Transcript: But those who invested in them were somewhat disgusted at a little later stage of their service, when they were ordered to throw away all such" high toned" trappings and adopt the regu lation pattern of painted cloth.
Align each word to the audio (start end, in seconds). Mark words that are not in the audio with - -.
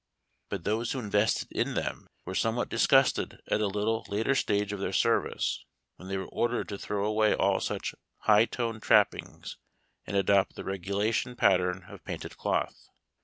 But 0.49 0.63
those 0.63 0.91
who 0.93 0.97
invested 0.99 1.51
in 1.51 1.75
them 1.75 2.07
were 2.25 2.33
somewhat 2.33 2.69
disgusted 2.69 3.39
at 3.49 3.61
a 3.61 3.67
little 3.67 4.03
later 4.09 4.33
stage 4.33 4.73
of 4.73 4.79
their 4.79 4.91
service, 4.91 5.63
when 5.97 6.07
they 6.07 6.17
were 6.17 6.25
ordered 6.25 6.69
to 6.69 6.79
throw 6.79 7.05
away 7.05 7.35
all 7.35 7.59
such" 7.59 7.93
high 8.27 8.45
toned" 8.45 8.81
trappings 8.81 9.57
and 10.07 10.17
adopt 10.17 10.55
the 10.55 10.63
regu 10.63 10.85
lation 10.95 11.37
pattern 11.37 11.83
of 11.87 12.03
painted 12.03 12.35
cloth. 12.35 12.87